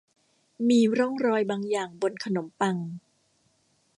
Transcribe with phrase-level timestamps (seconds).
[0.69, 2.77] มีร่องรอยบางอย่างบนขนมปัง